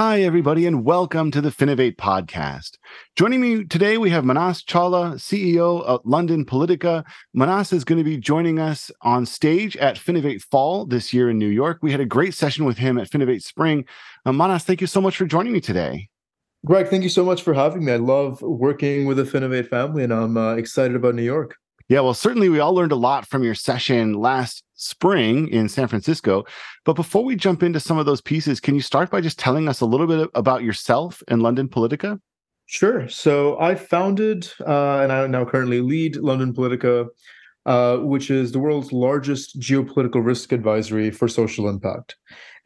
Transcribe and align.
Hi, 0.00 0.22
everybody, 0.22 0.64
and 0.64 0.84
welcome 0.84 1.32
to 1.32 1.40
the 1.40 1.50
Finovate 1.50 1.96
podcast. 1.96 2.78
Joining 3.16 3.40
me 3.40 3.64
today, 3.64 3.98
we 3.98 4.10
have 4.10 4.24
Manas 4.24 4.62
Chawla, 4.62 5.14
CEO 5.14 5.82
of 5.82 6.00
London 6.04 6.44
Politica. 6.44 7.04
Manas 7.34 7.72
is 7.72 7.82
going 7.82 7.98
to 7.98 8.04
be 8.04 8.16
joining 8.16 8.60
us 8.60 8.92
on 9.02 9.26
stage 9.26 9.76
at 9.78 9.96
Finovate 9.96 10.40
Fall 10.40 10.86
this 10.86 11.12
year 11.12 11.28
in 11.30 11.36
New 11.36 11.48
York. 11.48 11.80
We 11.82 11.90
had 11.90 11.98
a 11.98 12.06
great 12.06 12.32
session 12.32 12.64
with 12.64 12.78
him 12.78 12.96
at 12.96 13.10
Finovate 13.10 13.42
Spring. 13.42 13.86
Uh, 14.24 14.32
Manas, 14.32 14.62
thank 14.62 14.80
you 14.80 14.86
so 14.86 15.00
much 15.00 15.16
for 15.16 15.26
joining 15.26 15.52
me 15.52 15.60
today. 15.60 16.08
Greg, 16.64 16.86
thank 16.86 17.02
you 17.02 17.08
so 17.08 17.24
much 17.24 17.42
for 17.42 17.52
having 17.52 17.84
me. 17.84 17.90
I 17.90 17.96
love 17.96 18.40
working 18.40 19.04
with 19.04 19.16
the 19.16 19.24
Finovate 19.24 19.68
family, 19.68 20.04
and 20.04 20.12
I'm 20.12 20.36
uh, 20.36 20.54
excited 20.54 20.94
about 20.94 21.16
New 21.16 21.24
York. 21.24 21.56
Yeah, 21.88 22.00
well, 22.00 22.12
certainly 22.12 22.50
we 22.50 22.60
all 22.60 22.74
learned 22.74 22.92
a 22.92 22.96
lot 22.96 23.26
from 23.26 23.42
your 23.42 23.54
session 23.54 24.12
last 24.12 24.62
spring 24.74 25.48
in 25.48 25.70
San 25.70 25.88
Francisco. 25.88 26.44
But 26.84 26.96
before 26.96 27.24
we 27.24 27.34
jump 27.34 27.62
into 27.62 27.80
some 27.80 27.96
of 27.96 28.04
those 28.04 28.20
pieces, 28.20 28.60
can 28.60 28.74
you 28.74 28.82
start 28.82 29.10
by 29.10 29.22
just 29.22 29.38
telling 29.38 29.68
us 29.68 29.80
a 29.80 29.86
little 29.86 30.06
bit 30.06 30.28
about 30.34 30.62
yourself 30.62 31.22
and 31.28 31.42
London 31.42 31.66
Politica? 31.66 32.20
Sure. 32.66 33.08
So 33.08 33.58
I 33.58 33.74
founded 33.74 34.48
uh, 34.66 34.98
and 34.98 35.10
I 35.10 35.26
now 35.26 35.46
currently 35.46 35.80
lead 35.80 36.16
London 36.16 36.52
Politica, 36.52 37.06
uh, 37.64 37.96
which 37.96 38.30
is 38.30 38.52
the 38.52 38.58
world's 38.58 38.92
largest 38.92 39.58
geopolitical 39.58 40.22
risk 40.22 40.52
advisory 40.52 41.10
for 41.10 41.26
social 41.26 41.70
impact. 41.70 42.16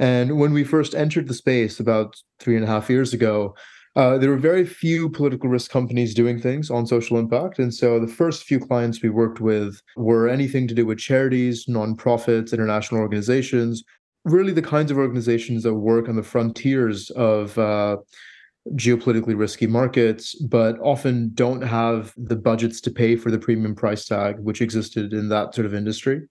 And 0.00 0.40
when 0.40 0.52
we 0.52 0.64
first 0.64 0.96
entered 0.96 1.28
the 1.28 1.34
space 1.34 1.78
about 1.78 2.16
three 2.40 2.56
and 2.56 2.64
a 2.64 2.68
half 2.68 2.90
years 2.90 3.14
ago, 3.14 3.54
uh, 3.94 4.16
there 4.16 4.30
were 4.30 4.38
very 4.38 4.64
few 4.64 5.10
political 5.10 5.48
risk 5.48 5.70
companies 5.70 6.14
doing 6.14 6.40
things 6.40 6.70
on 6.70 6.86
social 6.86 7.18
impact. 7.18 7.58
And 7.58 7.72
so 7.74 8.00
the 8.00 8.06
first 8.06 8.44
few 8.44 8.58
clients 8.58 9.02
we 9.02 9.10
worked 9.10 9.40
with 9.40 9.80
were 9.96 10.28
anything 10.28 10.66
to 10.68 10.74
do 10.74 10.86
with 10.86 10.98
charities, 10.98 11.66
nonprofits, 11.66 12.52
international 12.52 13.00
organizations, 13.00 13.84
really 14.24 14.52
the 14.52 14.62
kinds 14.62 14.90
of 14.90 14.96
organizations 14.96 15.62
that 15.64 15.74
work 15.74 16.08
on 16.08 16.16
the 16.16 16.22
frontiers 16.22 17.10
of 17.10 17.58
uh, 17.58 17.98
geopolitically 18.70 19.36
risky 19.36 19.66
markets, 19.66 20.34
but 20.36 20.78
often 20.80 21.30
don't 21.34 21.62
have 21.62 22.14
the 22.16 22.36
budgets 22.36 22.80
to 22.80 22.90
pay 22.90 23.16
for 23.16 23.30
the 23.30 23.38
premium 23.38 23.74
price 23.74 24.06
tag, 24.06 24.38
which 24.38 24.62
existed 24.62 25.12
in 25.12 25.28
that 25.28 25.54
sort 25.54 25.66
of 25.66 25.74
industry. 25.74 26.22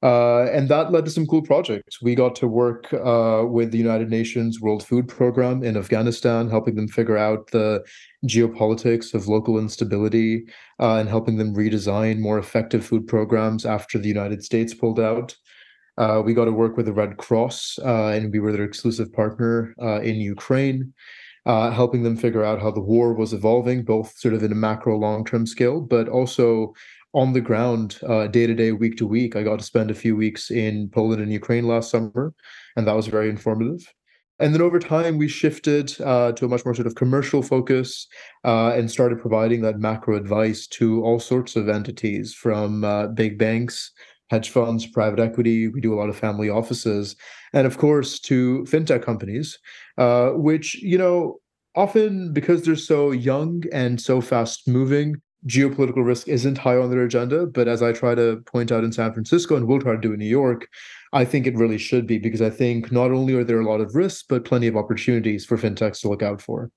Uh, 0.00 0.44
and 0.44 0.68
that 0.68 0.92
led 0.92 1.04
to 1.04 1.10
some 1.10 1.26
cool 1.26 1.42
projects. 1.42 2.00
We 2.00 2.14
got 2.14 2.36
to 2.36 2.46
work 2.46 2.92
uh, 2.92 3.44
with 3.46 3.72
the 3.72 3.78
United 3.78 4.10
Nations 4.10 4.60
World 4.60 4.86
Food 4.86 5.08
Program 5.08 5.64
in 5.64 5.76
Afghanistan, 5.76 6.48
helping 6.48 6.76
them 6.76 6.86
figure 6.86 7.16
out 7.16 7.50
the 7.50 7.84
geopolitics 8.24 9.12
of 9.12 9.26
local 9.26 9.58
instability 9.58 10.44
uh, 10.78 10.96
and 10.96 11.08
helping 11.08 11.36
them 11.36 11.54
redesign 11.54 12.20
more 12.20 12.38
effective 12.38 12.86
food 12.86 13.08
programs 13.08 13.66
after 13.66 13.98
the 13.98 14.08
United 14.08 14.44
States 14.44 14.72
pulled 14.72 15.00
out. 15.00 15.36
Uh, 15.96 16.22
we 16.24 16.32
got 16.32 16.44
to 16.44 16.52
work 16.52 16.76
with 16.76 16.86
the 16.86 16.92
Red 16.92 17.16
Cross, 17.16 17.80
uh, 17.84 18.08
and 18.08 18.32
we 18.32 18.38
were 18.38 18.52
their 18.52 18.62
exclusive 18.62 19.12
partner 19.12 19.74
uh, 19.82 20.00
in 20.00 20.16
Ukraine. 20.16 20.94
helping 21.44 22.04
them 22.04 22.16
figure 22.16 22.44
out 22.44 22.62
how 22.62 22.70
the 22.70 22.80
war 22.80 23.14
was 23.14 23.32
evolving, 23.32 23.82
both 23.82 24.16
sort 24.16 24.34
of 24.34 24.44
in 24.44 24.52
a 24.52 24.54
macro 24.54 24.96
long 24.96 25.24
term 25.24 25.44
scale, 25.44 25.80
but 25.80 26.08
also 26.08 26.72
on 27.18 27.32
the 27.32 27.40
ground, 27.40 27.98
day 28.30 28.46
to 28.46 28.54
day, 28.54 28.70
week 28.70 28.96
to 28.96 29.06
week. 29.06 29.34
I 29.34 29.42
got 29.42 29.58
to 29.58 29.64
spend 29.72 29.90
a 29.90 30.00
few 30.04 30.14
weeks 30.14 30.50
in 30.50 30.88
Poland 30.90 31.20
and 31.20 31.32
Ukraine 31.32 31.66
last 31.66 31.90
summer, 31.90 32.32
and 32.76 32.86
that 32.86 32.94
was 32.94 33.08
very 33.08 33.28
informative. 33.28 33.80
And 34.40 34.54
then 34.54 34.62
over 34.62 34.78
time, 34.78 35.18
we 35.18 35.26
shifted 35.26 36.00
uh, 36.00 36.30
to 36.32 36.44
a 36.44 36.48
much 36.48 36.64
more 36.64 36.74
sort 36.74 36.86
of 36.86 36.94
commercial 36.94 37.42
focus 37.42 38.06
uh, 38.44 38.70
and 38.76 38.88
started 38.88 39.20
providing 39.20 39.62
that 39.62 39.80
macro 39.80 40.16
advice 40.16 40.68
to 40.78 41.02
all 41.02 41.18
sorts 41.18 41.56
of 41.56 41.68
entities 41.68 42.34
from 42.34 42.84
uh, 42.84 43.08
big 43.08 43.36
banks, 43.36 43.90
hedge 44.30 44.50
funds, 44.50 44.86
private 44.86 45.18
equity. 45.18 45.66
We 45.66 45.80
do 45.80 45.92
a 45.92 45.98
lot 45.98 46.08
of 46.08 46.16
family 46.16 46.48
offices, 46.48 47.16
and 47.52 47.66
of 47.66 47.78
course, 47.78 48.20
to 48.20 48.64
fintech 48.68 49.02
companies, 49.02 49.58
uh, 49.96 50.30
which, 50.30 50.80
you 50.82 50.98
know, 50.98 51.40
often 51.74 52.32
because 52.32 52.62
they're 52.62 52.76
so 52.76 53.10
young 53.10 53.64
and 53.72 54.00
so 54.00 54.20
fast 54.20 54.68
moving, 54.68 55.16
geopolitical 55.46 56.04
risk 56.04 56.28
isn't 56.28 56.58
high 56.58 56.76
on 56.76 56.90
their 56.90 57.04
agenda. 57.04 57.46
But 57.46 57.68
as 57.68 57.82
I 57.82 57.92
try 57.92 58.14
to 58.14 58.42
point 58.46 58.72
out 58.72 58.84
in 58.84 58.92
San 58.92 59.12
Francisco 59.12 59.56
and 59.56 59.66
will 59.66 59.80
try 59.80 59.92
to 59.92 60.00
do 60.00 60.12
in 60.12 60.18
New 60.18 60.26
York, 60.26 60.68
I 61.12 61.24
think 61.24 61.46
it 61.46 61.56
really 61.56 61.78
should 61.78 62.06
be 62.06 62.18
because 62.18 62.42
I 62.42 62.50
think 62.50 62.92
not 62.92 63.12
only 63.12 63.34
are 63.34 63.44
there 63.44 63.60
a 63.60 63.68
lot 63.68 63.80
of 63.80 63.94
risks, 63.94 64.24
but 64.28 64.44
plenty 64.44 64.66
of 64.66 64.76
opportunities 64.76 65.44
for 65.44 65.56
fintechs 65.56 66.00
to 66.00 66.08
look 66.08 66.22
out 66.22 66.42
for. 66.42 66.70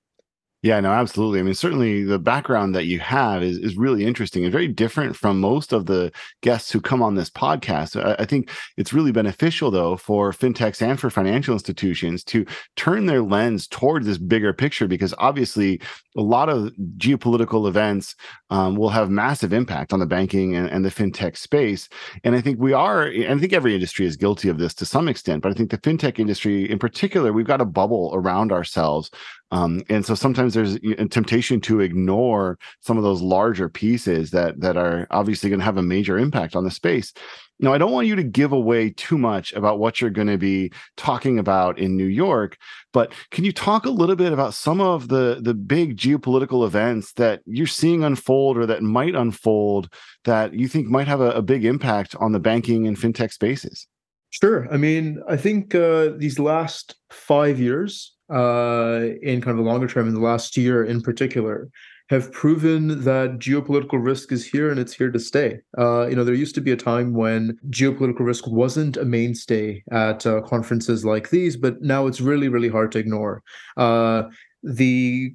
Yeah, 0.62 0.78
no, 0.78 0.92
absolutely. 0.92 1.40
I 1.40 1.42
mean, 1.42 1.54
certainly 1.54 2.04
the 2.04 2.20
background 2.20 2.72
that 2.76 2.86
you 2.86 3.00
have 3.00 3.42
is, 3.42 3.58
is 3.58 3.76
really 3.76 4.04
interesting 4.06 4.44
and 4.44 4.52
very 4.52 4.68
different 4.68 5.16
from 5.16 5.40
most 5.40 5.72
of 5.72 5.86
the 5.86 6.12
guests 6.40 6.70
who 6.70 6.80
come 6.80 7.02
on 7.02 7.16
this 7.16 7.30
podcast. 7.30 8.00
I, 8.00 8.22
I, 8.22 8.24
think 8.24 8.48
it's 8.76 8.92
really 8.92 9.10
beneficial, 9.10 9.72
though, 9.72 9.96
for 9.96 10.30
fintechs 10.30 10.80
and 10.80 11.00
for 11.00 11.10
financial 11.10 11.52
institutions 11.52 12.22
to 12.24 12.46
turn 12.76 13.06
their 13.06 13.22
lens 13.22 13.66
toward 13.66 14.04
this 14.04 14.18
bigger 14.18 14.52
picture 14.52 14.86
because 14.86 15.12
obviously 15.18 15.80
a 16.16 16.22
lot 16.22 16.48
of 16.48 16.72
geopolitical 16.96 17.66
events 17.66 18.14
um, 18.50 18.76
will 18.76 18.90
have 18.90 19.10
massive 19.10 19.52
impact 19.52 19.92
on 19.92 19.98
the 19.98 20.06
banking 20.06 20.54
and, 20.54 20.70
and 20.70 20.84
the 20.84 20.90
fintech 20.90 21.36
space. 21.36 21.88
And 22.22 22.36
I 22.36 22.40
think 22.40 22.60
we 22.60 22.72
are, 22.72 23.02
and 23.02 23.34
I 23.34 23.38
think 23.38 23.52
every 23.52 23.74
industry 23.74 24.06
is 24.06 24.16
guilty 24.16 24.48
of 24.48 24.58
this 24.58 24.74
to 24.74 24.86
some 24.86 25.08
extent, 25.08 25.42
but 25.42 25.50
I 25.50 25.56
think 25.56 25.70
the 25.70 25.78
fintech 25.78 26.20
industry 26.20 26.70
in 26.70 26.78
particular, 26.78 27.32
we've 27.32 27.46
got 27.46 27.60
a 27.60 27.64
bubble 27.64 28.12
around 28.14 28.52
ourselves 28.52 29.10
um, 29.52 29.82
and 29.90 30.04
so 30.04 30.14
sometimes 30.14 30.54
there's 30.54 30.76
a 30.76 31.06
temptation 31.08 31.60
to 31.60 31.80
ignore 31.80 32.58
some 32.80 32.96
of 32.96 33.04
those 33.04 33.20
larger 33.20 33.68
pieces 33.68 34.30
that 34.30 34.58
that 34.60 34.78
are 34.78 35.06
obviously 35.10 35.50
going 35.50 35.60
to 35.60 35.64
have 35.64 35.76
a 35.76 35.82
major 35.82 36.18
impact 36.18 36.56
on 36.56 36.64
the 36.64 36.70
space. 36.70 37.12
Now, 37.60 37.74
I 37.74 37.78
don't 37.78 37.92
want 37.92 38.06
you 38.06 38.16
to 38.16 38.24
give 38.24 38.50
away 38.50 38.90
too 38.90 39.18
much 39.18 39.52
about 39.52 39.78
what 39.78 40.00
you're 40.00 40.10
going 40.10 40.28
to 40.28 40.38
be 40.38 40.72
talking 40.96 41.38
about 41.38 41.78
in 41.78 41.98
New 41.98 42.06
York, 42.06 42.56
but 42.94 43.12
can 43.30 43.44
you 43.44 43.52
talk 43.52 43.84
a 43.84 43.90
little 43.90 44.16
bit 44.16 44.32
about 44.32 44.54
some 44.54 44.80
of 44.80 45.08
the 45.08 45.38
the 45.42 45.54
big 45.54 45.98
geopolitical 45.98 46.66
events 46.66 47.12
that 47.14 47.42
you're 47.44 47.66
seeing 47.66 48.02
unfold 48.02 48.56
or 48.56 48.64
that 48.64 48.82
might 48.82 49.14
unfold 49.14 49.92
that 50.24 50.54
you 50.54 50.66
think 50.66 50.88
might 50.88 51.06
have 51.06 51.20
a, 51.20 51.30
a 51.32 51.42
big 51.42 51.66
impact 51.66 52.16
on 52.16 52.32
the 52.32 52.40
banking 52.40 52.86
and 52.86 52.96
fintech 52.96 53.30
spaces? 53.30 53.86
Sure. 54.30 54.66
I 54.72 54.78
mean, 54.78 55.22
I 55.28 55.36
think 55.36 55.74
uh, 55.74 56.12
these 56.16 56.38
last 56.38 56.94
five 57.10 57.60
years 57.60 58.11
uh, 58.30 59.00
in 59.22 59.40
kind 59.40 59.58
of 59.58 59.64
the 59.64 59.70
longer 59.70 59.86
term, 59.86 60.08
in 60.08 60.14
the 60.14 60.20
last 60.20 60.56
year 60.56 60.84
in 60.84 61.00
particular, 61.00 61.68
have 62.08 62.30
proven 62.32 63.02
that 63.04 63.38
geopolitical 63.38 64.02
risk 64.04 64.32
is 64.32 64.44
here 64.44 64.70
and 64.70 64.78
it's 64.78 64.92
here 64.92 65.10
to 65.10 65.18
stay. 65.18 65.58
Uh, 65.78 66.06
you 66.08 66.14
know, 66.14 66.24
there 66.24 66.34
used 66.34 66.54
to 66.54 66.60
be 66.60 66.72
a 66.72 66.76
time 66.76 67.14
when 67.14 67.56
geopolitical 67.70 68.20
risk 68.20 68.46
wasn't 68.46 68.96
a 68.96 69.04
mainstay 69.04 69.82
at 69.90 70.26
uh, 70.26 70.42
conferences 70.42 71.04
like 71.04 71.30
these, 71.30 71.56
but 71.56 71.80
now 71.80 72.06
it's 72.06 72.20
really, 72.20 72.48
really 72.48 72.68
hard 72.68 72.92
to 72.92 72.98
ignore. 72.98 73.42
Uh, 73.76 74.24
the 74.62 75.34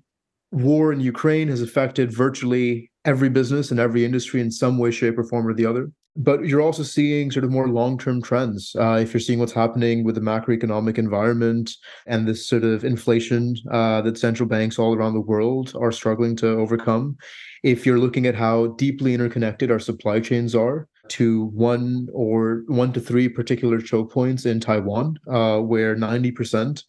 war 0.52 0.94
in 0.94 1.00
Ukraine 1.00 1.48
has 1.48 1.62
affected 1.62 2.16
virtually 2.16 2.92
every 3.06 3.30
business 3.30 3.72
and 3.72 3.80
every 3.80 4.06
industry 4.06 4.40
in 4.40 4.52
some 4.52 4.78
way, 4.78 4.92
shape, 4.92 5.18
or 5.18 5.24
form 5.24 5.48
or 5.48 5.54
the 5.54 5.66
other 5.66 5.92
but 6.18 6.46
you're 6.46 6.62
also 6.62 6.82
seeing 6.82 7.30
sort 7.30 7.46
of 7.46 7.52
more 7.52 7.68
long-term 7.68 8.22
trends. 8.24 8.76
Uh, 8.78 9.00
if 9.00 9.14
you're 9.14 9.22
seeing 9.22 9.38
what's 9.38 9.54
happening 9.54 10.04
with 10.04 10.16
the 10.16 10.22
macroeconomic 10.22 10.98
environment 10.98 11.72
and 12.08 12.28
this 12.28 12.48
sort 12.48 12.64
of 12.64 12.84
inflation 12.84 13.56
uh, 13.72 14.02
that 14.02 14.18
central 14.18 14.50
banks 14.50 14.80
all 14.80 14.96
around 14.96 15.14
the 15.14 15.22
world 15.22 15.74
are 15.80 15.92
struggling 15.92 16.36
to 16.36 16.48
overcome, 16.48 17.16
if 17.64 17.86
you're 17.86 18.00
looking 18.00 18.26
at 18.26 18.36
how 18.36 18.68
deeply 18.78 19.14
interconnected 19.14 19.70
our 19.70 19.80
supply 19.80 20.20
chains 20.20 20.56
are 20.56 20.88
to 21.10 21.46
one 21.46 22.08
or 22.12 22.64
one 22.68 22.92
to 22.94 23.00
three 23.00 23.30
particular 23.30 23.80
choke 23.80 24.12
points 24.12 24.46
in 24.46 24.60
Taiwan, 24.60 25.18
uh, 25.28 25.60
where 25.60 25.96
90% 25.96 26.84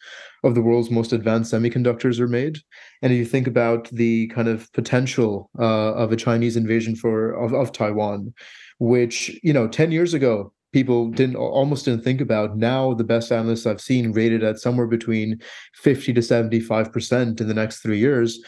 of 0.44 0.54
the 0.54 0.62
world's 0.62 0.90
most 0.90 1.12
advanced 1.12 1.52
semiconductors 1.52 2.18
are 2.18 2.28
made. 2.28 2.58
And 3.02 3.12
if 3.12 3.18
you 3.18 3.24
think 3.24 3.46
about 3.46 3.88
the 3.90 4.28
kind 4.28 4.48
of 4.48 4.72
potential 4.72 5.50
uh, 5.58 5.94
of 5.94 6.12
a 6.12 6.16
Chinese 6.16 6.56
invasion 6.56 6.96
for 6.96 7.32
of, 7.32 7.52
of 7.52 7.72
Taiwan, 7.72 8.32
which 8.78 9.38
you 9.42 9.52
know 9.52 9.68
10 9.68 9.92
years 9.92 10.14
ago 10.14 10.52
people 10.72 11.08
didn't 11.08 11.36
almost 11.36 11.84
didn't 11.84 12.04
think 12.04 12.20
about. 12.20 12.56
Now 12.56 12.94
the 12.94 13.04
best 13.04 13.32
analysts 13.32 13.66
i've 13.66 13.80
seen 13.80 14.12
rated 14.12 14.42
at 14.42 14.58
somewhere 14.58 14.86
between 14.86 15.40
50 15.74 16.12
to 16.14 16.22
75 16.22 16.92
percent 16.92 17.40
in 17.40 17.48
the 17.48 17.54
next 17.54 17.80
three 17.80 17.98
years. 17.98 18.40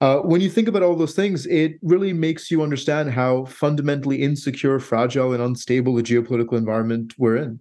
Uh, 0.00 0.18
when 0.18 0.40
you 0.40 0.50
think 0.50 0.66
about 0.66 0.82
all 0.82 0.96
those 0.96 1.14
things 1.14 1.46
it 1.46 1.74
really 1.82 2.12
makes 2.12 2.50
you 2.50 2.62
understand 2.62 3.10
how 3.10 3.44
fundamentally 3.44 4.20
insecure 4.22 4.78
fragile 4.80 5.32
and 5.32 5.42
unstable 5.42 5.94
the 5.94 6.02
geopolitical 6.02 6.54
environment 6.54 7.14
we're 7.18 7.36
in. 7.36 7.60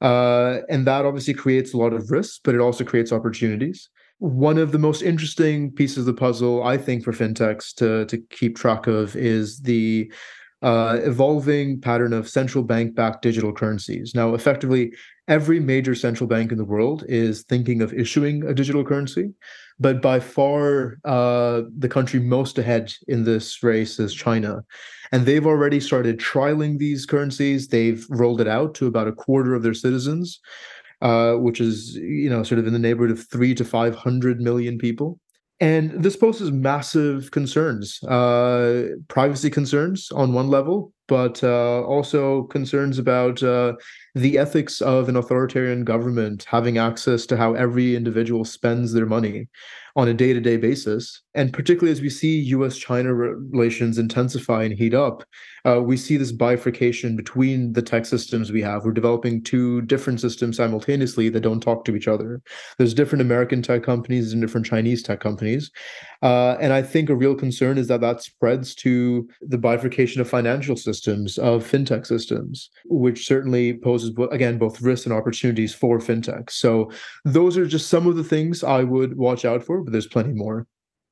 Uh, 0.00 0.58
and 0.68 0.86
that 0.86 1.04
obviously 1.04 1.34
creates 1.34 1.72
a 1.72 1.76
lot 1.76 1.92
of 1.92 2.10
risks 2.10 2.40
but 2.42 2.54
it 2.54 2.60
also 2.60 2.84
creates 2.84 3.12
opportunities. 3.12 3.88
One 4.18 4.58
of 4.58 4.70
the 4.70 4.78
most 4.78 5.02
interesting 5.02 5.72
pieces 5.72 5.98
of 5.98 6.06
the 6.06 6.14
puzzle 6.14 6.62
i 6.62 6.78
think 6.78 7.04
for 7.04 7.12
fintechs 7.12 7.74
to, 7.74 8.06
to 8.06 8.18
keep 8.30 8.56
track 8.56 8.86
of 8.86 9.16
is 9.16 9.60
the 9.60 10.10
uh, 10.64 10.98
evolving 11.02 11.78
pattern 11.78 12.14
of 12.14 12.26
central 12.26 12.64
bank 12.64 12.94
backed 12.94 13.20
digital 13.20 13.52
currencies. 13.52 14.14
Now, 14.14 14.32
effectively, 14.32 14.94
every 15.28 15.60
major 15.60 15.94
central 15.94 16.26
bank 16.26 16.52
in 16.52 16.58
the 16.58 16.64
world 16.64 17.04
is 17.06 17.42
thinking 17.42 17.82
of 17.82 17.92
issuing 17.92 18.42
a 18.44 18.54
digital 18.54 18.82
currency, 18.82 19.34
but 19.78 20.00
by 20.00 20.20
far 20.20 20.98
uh, 21.04 21.62
the 21.78 21.88
country 21.88 22.18
most 22.18 22.58
ahead 22.58 22.94
in 23.08 23.24
this 23.24 23.62
race 23.62 23.98
is 23.98 24.14
China. 24.14 24.64
And 25.12 25.26
they've 25.26 25.46
already 25.46 25.80
started 25.80 26.18
trialing 26.18 26.78
these 26.78 27.04
currencies. 27.04 27.68
They've 27.68 28.04
rolled 28.08 28.40
it 28.40 28.48
out 28.48 28.74
to 28.76 28.86
about 28.86 29.06
a 29.06 29.12
quarter 29.12 29.54
of 29.54 29.62
their 29.62 29.74
citizens, 29.74 30.40
uh, 31.02 31.34
which 31.34 31.60
is, 31.60 31.94
you 31.96 32.30
know, 32.30 32.42
sort 32.42 32.58
of 32.58 32.66
in 32.66 32.72
the 32.72 32.78
neighborhood 32.78 33.10
of 33.10 33.28
three 33.28 33.54
to 33.54 33.66
500 33.66 34.40
million 34.40 34.78
people. 34.78 35.20
And 35.64 35.92
this 35.92 36.14
poses 36.14 36.52
massive 36.52 37.30
concerns, 37.30 38.02
uh, 38.04 38.88
privacy 39.08 39.48
concerns 39.48 40.10
on 40.12 40.34
one 40.34 40.48
level, 40.48 40.92
but 41.06 41.42
uh, 41.42 41.82
also 41.82 42.44
concerns 42.44 42.98
about 42.98 43.42
uh, 43.42 43.74
the 44.14 44.38
ethics 44.38 44.80
of 44.80 45.08
an 45.08 45.16
authoritarian 45.16 45.84
government 45.84 46.46
having 46.48 46.78
access 46.78 47.26
to 47.26 47.36
how 47.36 47.54
every 47.54 47.96
individual 47.96 48.44
spends 48.44 48.92
their 48.92 49.06
money 49.06 49.48
on 49.96 50.08
a 50.08 50.14
day-to-day 50.14 50.56
basis. 50.56 51.22
And 51.34 51.52
particularly 51.52 51.92
as 51.92 52.00
we 52.00 52.10
see 52.10 52.42
us-china 52.54 53.12
relations 53.14 53.98
intensify 53.98 54.64
and 54.64 54.74
heat 54.74 54.94
up 54.94 55.24
uh, 55.66 55.80
we 55.80 55.96
see 55.96 56.16
this 56.16 56.32
bifurcation 56.32 57.16
between 57.16 57.72
the 57.72 57.80
tech 57.80 58.04
systems 58.04 58.52
we 58.52 58.60
have. 58.60 58.84
We're 58.84 58.92
developing 58.92 59.42
two 59.42 59.80
different 59.82 60.20
systems 60.20 60.58
simultaneously 60.58 61.30
that 61.30 61.40
don't 61.40 61.60
talk 61.60 61.84
to 61.86 61.96
each 61.96 62.06
other. 62.06 62.42
There's 62.76 62.94
different 62.94 63.22
american 63.22 63.62
tech 63.62 63.82
companies 63.82 64.32
and 64.32 64.42
different 64.42 64.66
chinese 64.66 65.02
tech 65.02 65.20
companies. 65.20 65.70
Uh, 66.22 66.56
and 66.60 66.72
i 66.72 66.82
think 66.82 67.08
a 67.08 67.14
real 67.14 67.34
concern 67.34 67.78
is 67.78 67.88
that 67.88 68.00
that 68.00 68.22
spreads 68.22 68.74
to 68.74 69.28
the 69.40 69.58
bifurcation 69.58 70.20
of 70.20 70.28
financial 70.28 70.76
systems 70.76 70.93
of 71.02 71.64
fintech 71.64 72.06
systems 72.06 72.70
which 72.86 73.26
certainly 73.26 73.78
poses 73.78 74.12
again 74.30 74.58
both 74.58 74.80
risks 74.80 75.06
and 75.06 75.14
opportunities 75.14 75.74
for 75.74 75.98
fintech 75.98 76.50
so 76.50 76.90
those 77.24 77.56
are 77.56 77.66
just 77.66 77.88
some 77.88 78.06
of 78.06 78.16
the 78.16 78.24
things 78.24 78.64
i 78.64 78.82
would 78.82 79.16
watch 79.16 79.44
out 79.44 79.62
for 79.62 79.82
but 79.82 79.92
there's 79.92 80.06
plenty 80.06 80.32
more. 80.32 80.66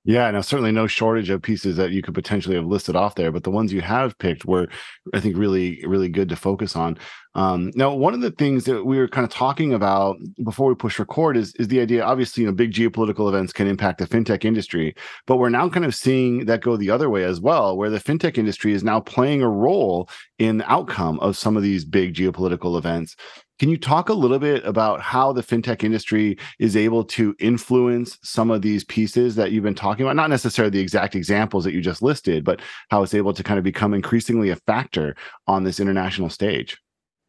Yeah, 0.05 0.29
now 0.33 0.41
certainly 0.41 0.73
no 0.73 0.89
shortage 0.89 1.31
of 1.31 1.43
pieces 1.43 1.77
that 1.77 1.93
you 1.93 2.03
could 2.03 2.15
potentially 2.15 2.57
have 2.57 2.67
listed 2.67 2.97
off 2.97 3.15
there, 3.15 3.31
but 3.31 3.45
the 3.45 3.53
ones 3.53 3.73
you 3.73 3.83
have 3.83 4.19
picked 4.19 4.45
were, 4.45 4.67
I 5.15 5.21
think, 5.21 5.37
really, 5.37 5.81
really 5.87 6.09
good 6.09 6.29
to 6.31 6.37
focus 6.37 6.75
on. 6.75 6.99
Um, 7.35 7.71
now, 7.75 7.95
one 7.95 8.13
of 8.13 8.21
the 8.21 8.31
things 8.31 8.65
that 8.65 8.85
we 8.85 8.99
were 8.99 9.09
kind 9.09 9.25
of 9.25 9.31
talking 9.31 9.73
about 9.73 10.19
before 10.45 10.69
we 10.69 10.75
push 10.75 10.99
record 10.99 11.37
is 11.37 11.55
is 11.55 11.69
the 11.69 11.81
idea. 11.81 12.05
Obviously, 12.05 12.43
you 12.43 12.49
know, 12.49 12.55
big 12.55 12.73
geopolitical 12.73 13.29
events 13.29 13.53
can 13.53 13.67
impact 13.67 13.99
the 13.99 14.07
fintech 14.07 14.45
industry, 14.45 14.95
but 15.27 15.39
we're 15.39 15.49
now 15.49 15.69
kind 15.69 15.87
of 15.87 15.95
seeing 15.95 16.45
that 16.45 16.61
go 16.61 16.77
the 16.77 16.91
other 16.91 17.09
way 17.09 17.25
as 17.25 17.41
well, 17.41 17.77
where 17.77 17.91
the 17.91 18.01
fintech 18.01 18.37
industry 18.37 18.73
is 18.73 18.85
now 18.85 19.01
playing 19.01 19.43
a 19.43 19.49
role 19.49 20.11
in 20.39 20.59
the 20.59 20.71
outcome 20.71 21.19
of 21.21 21.37
some 21.37 21.57
of 21.57 21.63
these 21.63 21.85
big 21.85 22.15
geopolitical 22.15 22.77
events. 22.77 23.17
Can 23.59 23.69
you 23.69 23.79
talk 23.79 24.09
a 24.09 24.15
little 24.15 24.41
bit 24.41 24.65
about 24.67 25.01
how 25.01 25.33
the 25.33 25.43
fintech 25.43 25.85
industry 25.85 26.37
is 26.59 26.77
able 26.77 27.05
to 27.05 27.35
influence 27.39 28.19
some 28.23 28.51
of 28.51 28.61
these 28.61 28.83
pieces 28.85 29.37
that 29.37 29.53
you've 29.53 29.63
been 29.63 29.75
talking 29.75 30.05
about? 30.05 30.17
Not 30.17 30.31
necessarily 30.31 30.71
the 30.71 30.81
exact 30.81 31.15
examples 31.15 31.65
that 31.65 31.73
you 31.73 31.81
just 31.81 32.03
listed, 32.03 32.45
but 32.45 32.61
how 32.91 33.03
it's 33.05 33.15
able 33.15 33.33
to 33.33 33.43
kind 33.43 33.59
of 33.59 33.65
become 33.65 33.95
increasingly 33.95 34.51
a 34.51 34.57
factor 34.57 35.15
on 35.47 35.63
this 35.63 35.79
international 35.79 36.29
stage. 36.29 36.77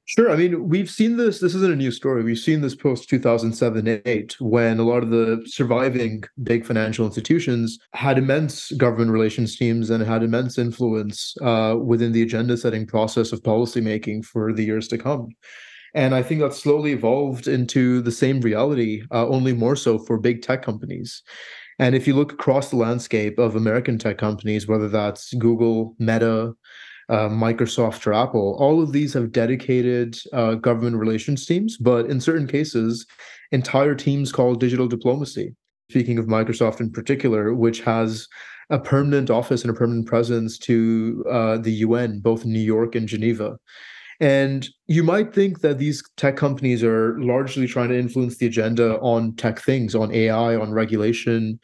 Sure. 0.06 0.30
I 0.30 0.36
mean, 0.36 0.68
we've 0.68 0.90
seen 0.90 1.16
this. 1.16 1.40
This 1.40 1.56
isn't 1.56 1.72
a 1.72 1.78
new 1.78 1.92
story. 1.92 2.24
We've 2.24 2.38
seen 2.38 2.60
this 2.60 2.76
post 2.76 3.08
2007 3.08 4.02
8 4.06 4.36
when 4.42 4.80
a 4.80 4.84
lot 4.84 5.02
of 5.02 5.12
the 5.12 5.42
surviving 5.46 6.24
big 6.44 6.66
financial 6.66 7.06
institutions 7.06 7.80
had 7.94 8.18
immense 8.18 8.72
government 8.74 9.12
relations 9.12 9.56
teams 9.56 9.90
and 9.90 10.04
had 10.04 10.22
immense 10.22 10.58
influence 10.58 11.36
uh, 11.42 11.78
within 11.82 12.12
the 12.12 12.22
agenda 12.22 12.58
setting 12.58 12.86
process 12.86 13.32
of 13.32 13.42
policymaking 13.44 14.26
for 14.26 14.52
the 14.52 14.66
years 14.66 14.90
to 14.90 14.98
come. 14.98 15.30
And 15.96 16.14
I 16.14 16.22
think 16.22 16.42
that 16.42 16.54
slowly 16.54 16.92
evolved 16.92 17.48
into 17.48 18.02
the 18.02 18.12
same 18.12 18.42
reality, 18.42 19.04
uh, 19.12 19.28
only 19.28 19.54
more 19.54 19.76
so 19.76 20.00
for 20.00 20.18
big 20.18 20.42
tech 20.42 20.64
companies. 20.64 21.22
And 21.80 21.96
if 21.96 22.08
you 22.08 22.14
look 22.14 22.34
across 22.34 22.70
the 22.70 22.76
landscape 22.76 23.40
of 23.40 23.56
American 23.56 23.98
tech 23.98 24.18
companies, 24.18 24.68
whether 24.68 24.90
that's 24.90 25.34
Google, 25.36 25.96
Meta, 25.98 26.54
uh, 27.10 27.30
Microsoft, 27.30 28.06
or 28.08 28.14
Apple, 28.14 28.56
all 28.60 28.82
of 28.82 28.92
these 28.92 29.14
have 29.14 29.32
dedicated 29.32 30.18
uh, 30.32 30.56
government 30.56 30.98
relations 30.98 31.46
teams, 31.46 31.78
but 31.78 32.06
in 32.08 32.20
certain 32.22 32.48
cases, 32.48 33.06
entire 33.52 33.96
teams 33.96 34.32
called 34.32 34.60
digital 34.60 34.88
diplomacy. 34.88 35.56
Speaking 35.90 36.18
of 36.18 36.26
Microsoft 36.26 36.80
in 36.80 36.92
particular, 36.92 37.54
which 37.54 37.82
has 37.82 38.28
a 38.70 38.80
permanent 38.80 39.30
office 39.30 39.62
and 39.62 39.72
a 39.72 39.74
permanent 39.74 40.08
presence 40.08 40.58
to 40.58 41.24
uh, 41.30 41.58
the 41.58 41.74
UN, 41.74 42.20
both 42.20 42.46
in 42.46 42.52
New 42.52 42.60
York 42.60 42.96
and 42.96 43.08
Geneva. 43.08 43.58
And 44.20 44.68
you 44.88 45.04
might 45.04 45.34
think 45.34 45.62
that 45.62 45.80
these 45.80 46.04
tech 46.18 46.38
companies 46.38 46.84
are 46.84 47.20
largely 47.20 47.68
trying 47.68 47.90
to 47.90 48.00
influence 48.00 48.38
the 48.38 48.46
agenda 48.46 48.98
on 49.00 49.36
tech 49.36 49.60
things, 49.60 49.96
on 49.96 50.14
AI, 50.14 50.56
on 50.56 50.72
regulation, 50.72 51.60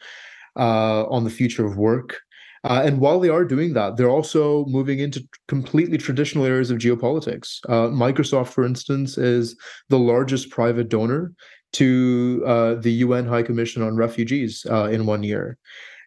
uh, 0.56 1.04
on 1.06 1.24
the 1.24 1.30
future 1.30 1.64
of 1.64 1.76
work. 1.76 2.20
Uh, 2.64 2.82
and 2.84 3.00
while 3.00 3.18
they 3.18 3.30
are 3.30 3.44
doing 3.44 3.72
that, 3.72 3.96
they're 3.96 4.10
also 4.10 4.66
moving 4.66 4.98
into 4.98 5.26
completely 5.48 5.96
traditional 5.96 6.44
areas 6.44 6.70
of 6.70 6.78
geopolitics. 6.78 7.60
Uh, 7.68 7.88
Microsoft, 7.88 8.48
for 8.48 8.64
instance, 8.64 9.16
is 9.16 9.56
the 9.88 9.98
largest 9.98 10.50
private 10.50 10.88
donor 10.88 11.32
to 11.72 12.42
uh, 12.46 12.74
the 12.74 12.92
UN 12.92 13.26
High 13.26 13.42
Commission 13.42 13.82
on 13.82 13.96
Refugees 13.96 14.66
uh, 14.70 14.84
in 14.84 15.06
one 15.06 15.22
year. 15.22 15.56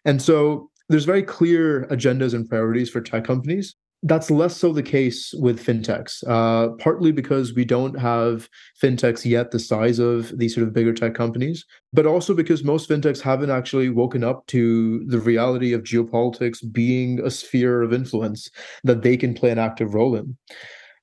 And 0.05 0.21
so 0.21 0.69
there's 0.89 1.05
very 1.05 1.23
clear 1.23 1.88
agendas 1.89 2.33
and 2.33 2.47
priorities 2.47 2.89
for 2.89 3.01
tech 3.01 3.23
companies 3.23 3.75
that's 4.03 4.29
less 4.29 4.57
so 4.57 4.73
the 4.73 4.83
case 4.83 5.33
with 5.39 5.65
fintechs, 5.65 6.23
uh, 6.27 6.75
partly 6.75 7.11
because 7.11 7.53
we 7.53 7.63
don't 7.63 7.97
have 7.97 8.50
fintechs 8.81 9.25
yet 9.25 9.51
the 9.51 9.59
size 9.59 9.97
of 9.97 10.38
these 10.38 10.53
sort 10.53 10.67
of 10.67 10.73
bigger 10.73 10.94
tech 10.94 11.15
companies, 11.15 11.65
but 11.94 12.05
also 12.05 12.33
because 12.33 12.65
most 12.65 12.89
fintechs 12.89 13.21
haven't 13.21 13.50
actually 13.50 13.89
woken 13.89 14.23
up 14.23 14.45
to 14.47 15.05
the 15.05 15.19
reality 15.19 15.71
of 15.71 15.83
geopolitics 15.83 16.59
being 16.73 17.21
a 17.21 17.31
sphere 17.31 17.81
of 17.81 17.94
influence 17.94 18.50
that 18.83 19.03
they 19.03 19.15
can 19.15 19.33
play 19.33 19.51
an 19.51 19.59
active 19.59 19.94
role 19.94 20.15
in. 20.15 20.38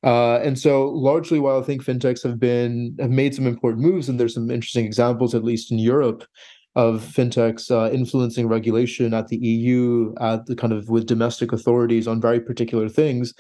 Uh, 0.03 0.37
and 0.37 0.59
so, 0.59 0.89
largely, 0.89 1.39
while 1.39 1.59
I 1.59 1.63
think 1.63 1.85
fintechs 1.85 2.23
have 2.23 2.39
been 2.39 2.97
have 3.01 3.11
made 3.11 3.35
some 3.35 3.47
important 3.47 3.85
moves, 3.85 4.09
and 4.09 4.19
there's 4.19 4.35
some 4.35 4.51
interesting 4.51 4.87
examples, 4.87 5.35
at 5.35 5.45
least 5.45 5.71
in 5.71 5.79
Europe, 5.79 6.25
of 6.77 7.03
fintechs 7.03 7.71
uh, 7.71 7.91
influencing 7.93 8.47
regulation 8.49 9.13
at 9.13 9.29
the 9.29 9.37
EU, 9.37 10.15
at 10.21 10.47
the 10.47 10.55
kind 10.55 10.73
of 10.73 10.89
with 10.89 11.07
domestic 11.07 11.53
authorities 11.53 12.07
on 12.07 12.21
very 12.21 12.41
particular 12.41 12.89
things. 12.89 13.35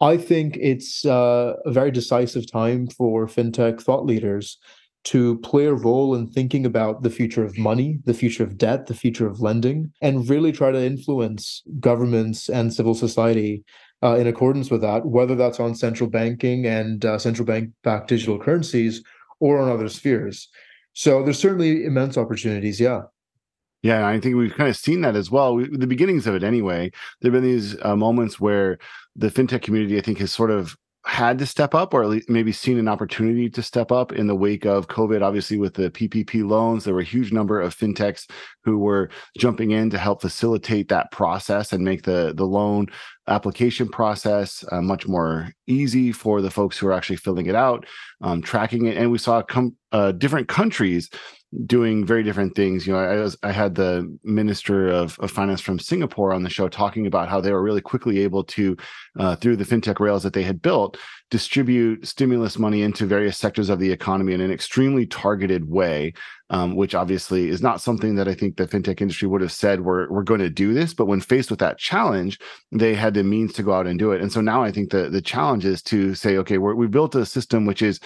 I 0.00 0.16
think 0.16 0.56
it's 0.60 1.04
uh, 1.04 1.54
a 1.66 1.72
very 1.72 1.90
decisive 1.90 2.50
time 2.50 2.86
for 2.86 3.26
fintech 3.26 3.82
thought 3.82 4.06
leaders 4.06 4.58
to 5.04 5.38
play 5.38 5.66
a 5.66 5.74
role 5.74 6.14
in 6.14 6.26
thinking 6.28 6.66
about 6.66 7.02
the 7.02 7.10
future 7.10 7.44
of 7.44 7.56
money, 7.56 7.98
the 8.04 8.14
future 8.14 8.44
of 8.44 8.58
debt, 8.58 8.86
the 8.86 8.94
future 8.94 9.26
of 9.26 9.40
lending, 9.40 9.92
and 10.02 10.28
really 10.28 10.52
try 10.52 10.70
to 10.70 10.84
influence 10.84 11.62
governments 11.80 12.48
and 12.48 12.74
civil 12.74 12.94
society 12.94 13.64
uh, 14.02 14.16
in 14.16 14.26
accordance 14.26 14.70
with 14.70 14.80
that, 14.82 15.06
whether 15.06 15.34
that's 15.34 15.60
on 15.60 15.74
central 15.74 16.08
banking 16.08 16.66
and 16.66 17.04
uh, 17.04 17.18
central 17.18 17.46
bank 17.46 17.70
backed 17.82 18.08
digital 18.08 18.38
currencies 18.38 19.02
or 19.40 19.58
on 19.58 19.68
other 19.68 19.88
spheres. 19.88 20.48
So 20.98 21.22
there's 21.22 21.38
certainly 21.38 21.84
immense 21.84 22.18
opportunities. 22.18 22.80
Yeah. 22.80 23.02
Yeah, 23.82 24.08
I 24.08 24.18
think 24.18 24.34
we've 24.34 24.52
kind 24.52 24.68
of 24.68 24.76
seen 24.76 25.02
that 25.02 25.14
as 25.14 25.30
well. 25.30 25.54
We, 25.54 25.68
the 25.68 25.86
beginnings 25.86 26.26
of 26.26 26.34
it, 26.34 26.42
anyway. 26.42 26.90
There've 27.20 27.32
been 27.32 27.44
these 27.44 27.80
uh, 27.82 27.94
moments 27.94 28.40
where 28.40 28.78
the 29.14 29.28
fintech 29.28 29.62
community, 29.62 29.96
I 29.96 30.00
think, 30.00 30.18
has 30.18 30.32
sort 30.32 30.50
of 30.50 30.76
had 31.06 31.38
to 31.38 31.46
step 31.46 31.72
up 31.72 31.94
or 31.94 32.02
at 32.02 32.08
least 32.08 32.28
maybe 32.28 32.50
seen 32.50 32.78
an 32.78 32.88
opportunity 32.88 33.48
to 33.48 33.62
step 33.62 33.92
up 33.92 34.12
in 34.12 34.26
the 34.26 34.34
wake 34.34 34.66
of 34.66 34.88
COVID. 34.88 35.22
Obviously, 35.22 35.56
with 35.56 35.74
the 35.74 35.88
PPP 35.92 36.44
loans, 36.44 36.82
there 36.82 36.94
were 36.94 37.00
a 37.00 37.04
huge 37.04 37.30
number 37.30 37.60
of 37.60 37.76
fintechs 37.76 38.28
who 38.64 38.76
were 38.78 39.08
jumping 39.38 39.70
in 39.70 39.90
to 39.90 39.98
help 39.98 40.20
facilitate 40.20 40.88
that 40.88 41.12
process 41.12 41.72
and 41.72 41.84
make 41.84 42.02
the, 42.02 42.34
the 42.36 42.44
loan 42.44 42.88
application 43.28 43.88
process 43.88 44.64
uh, 44.72 44.80
much 44.80 45.06
more 45.06 45.52
easy 45.66 46.12
for 46.12 46.40
the 46.40 46.50
folks 46.50 46.78
who 46.78 46.86
are 46.86 46.92
actually 46.92 47.16
filling 47.16 47.46
it 47.46 47.54
out, 47.54 47.86
um, 48.22 48.42
tracking 48.42 48.86
it. 48.86 48.96
And 48.96 49.10
we 49.10 49.18
saw 49.18 49.42
com- 49.42 49.76
uh, 49.92 50.12
different 50.12 50.48
countries 50.48 51.10
doing 51.64 52.04
very 52.04 52.22
different 52.22 52.54
things. 52.54 52.86
You 52.86 52.92
know, 52.92 52.98
I, 52.98 53.16
was, 53.16 53.36
I 53.42 53.52
had 53.52 53.74
the 53.74 54.14
minister 54.22 54.88
of, 54.88 55.18
of, 55.20 55.30
finance 55.30 55.62
from 55.62 55.78
Singapore 55.78 56.34
on 56.34 56.42
the 56.42 56.50
show 56.50 56.68
talking 56.68 57.06
about 57.06 57.28
how 57.28 57.40
they 57.40 57.52
were 57.52 57.62
really 57.62 57.80
quickly 57.80 58.18
able 58.18 58.44
to, 58.44 58.76
uh, 59.18 59.34
through 59.36 59.56
the 59.56 59.64
fintech 59.64 59.98
rails 59.98 60.22
that 60.24 60.34
they 60.34 60.42
had 60.42 60.60
built, 60.60 60.98
distribute 61.30 62.06
stimulus 62.06 62.58
money 62.58 62.82
into 62.82 63.04
various 63.04 63.36
sectors 63.36 63.68
of 63.68 63.78
the 63.78 63.92
economy 63.92 64.32
in 64.32 64.40
an 64.40 64.50
extremely 64.50 65.06
targeted 65.06 65.68
way, 65.68 66.12
um, 66.50 66.74
which 66.74 66.94
obviously 66.94 67.48
is 67.48 67.60
not 67.60 67.80
something 67.80 68.14
that 68.14 68.28
I 68.28 68.34
think 68.34 68.56
the 68.56 68.66
fintech 68.66 69.00
industry 69.00 69.28
would 69.28 69.42
have 69.42 69.52
said 69.52 69.82
we're 69.82 70.10
we're 70.10 70.22
going 70.22 70.40
to 70.40 70.50
do 70.50 70.72
this. 70.72 70.94
But 70.94 71.06
when 71.06 71.20
faced 71.20 71.50
with 71.50 71.58
that 71.60 71.78
challenge, 71.78 72.38
they 72.72 72.94
had 72.94 73.14
the 73.14 73.24
means 73.24 73.52
to 73.54 73.62
go 73.62 73.72
out 73.72 73.86
and 73.86 73.98
do 73.98 74.12
it. 74.12 74.22
And 74.22 74.32
so 74.32 74.40
now 74.40 74.62
I 74.62 74.72
think 74.72 74.90
the 74.90 75.10
the 75.10 75.22
challenge 75.22 75.64
is 75.64 75.82
to 75.82 76.14
say, 76.14 76.36
okay, 76.38 76.58
we 76.58 76.84
have 76.84 76.90
built 76.90 77.14
a 77.14 77.26
system 77.26 77.66
which 77.66 77.82
is 77.82 78.00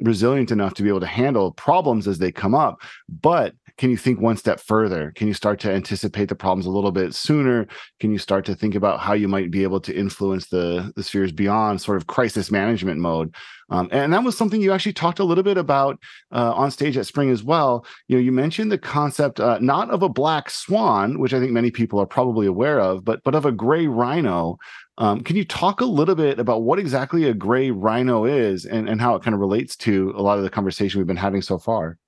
resilient 0.00 0.52
enough 0.52 0.74
to 0.74 0.82
be 0.82 0.88
able 0.88 1.00
to 1.00 1.06
handle 1.06 1.52
problems 1.52 2.06
as 2.06 2.18
they 2.18 2.30
come 2.30 2.54
up, 2.54 2.80
but 3.08 3.54
can 3.78 3.90
you 3.90 3.96
think 3.96 4.20
one 4.20 4.36
step 4.36 4.58
further? 4.58 5.12
Can 5.14 5.28
you 5.28 5.34
start 5.34 5.60
to 5.60 5.72
anticipate 5.72 6.28
the 6.28 6.34
problems 6.34 6.66
a 6.66 6.70
little 6.70 6.90
bit 6.90 7.14
sooner? 7.14 7.66
Can 8.00 8.10
you 8.10 8.18
start 8.18 8.44
to 8.46 8.54
think 8.56 8.74
about 8.74 8.98
how 8.98 9.12
you 9.12 9.28
might 9.28 9.52
be 9.52 9.62
able 9.62 9.80
to 9.80 9.96
influence 9.96 10.48
the, 10.48 10.92
the 10.96 11.02
spheres 11.04 11.30
beyond 11.30 11.80
sort 11.80 11.96
of 11.96 12.08
crisis 12.08 12.50
management 12.50 12.98
mode? 13.00 13.34
Um, 13.70 13.88
and 13.92 14.12
that 14.12 14.24
was 14.24 14.36
something 14.36 14.60
you 14.60 14.72
actually 14.72 14.94
talked 14.94 15.20
a 15.20 15.24
little 15.24 15.44
bit 15.44 15.58
about 15.58 15.98
uh, 16.32 16.52
on 16.54 16.72
stage 16.72 16.96
at 16.96 17.06
Spring 17.06 17.30
as 17.30 17.44
well. 17.44 17.86
You 18.08 18.16
know, 18.16 18.22
you 18.22 18.32
mentioned 18.32 18.72
the 18.72 18.78
concept 18.78 19.38
uh, 19.38 19.58
not 19.60 19.90
of 19.90 20.02
a 20.02 20.08
black 20.08 20.50
swan, 20.50 21.20
which 21.20 21.32
I 21.32 21.38
think 21.38 21.52
many 21.52 21.70
people 21.70 22.00
are 22.00 22.06
probably 22.06 22.46
aware 22.46 22.80
of, 22.80 23.04
but 23.04 23.22
but 23.22 23.34
of 23.34 23.46
a 23.46 23.52
gray 23.52 23.86
rhino. 23.86 24.58
Um, 24.96 25.20
can 25.20 25.36
you 25.36 25.44
talk 25.44 25.80
a 25.80 25.84
little 25.84 26.16
bit 26.16 26.40
about 26.40 26.62
what 26.62 26.80
exactly 26.80 27.24
a 27.24 27.34
gray 27.34 27.70
rhino 27.70 28.24
is 28.24 28.64
and, 28.64 28.88
and 28.88 29.00
how 29.00 29.14
it 29.14 29.22
kind 29.22 29.34
of 29.34 29.38
relates 29.38 29.76
to 29.76 30.12
a 30.16 30.22
lot 30.22 30.38
of 30.38 30.42
the 30.42 30.50
conversation 30.50 30.98
we've 30.98 31.06
been 31.06 31.16
having 31.16 31.42
so 31.42 31.56
far? 31.58 31.98